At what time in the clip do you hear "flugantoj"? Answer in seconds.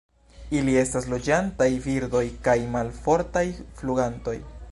3.83-4.37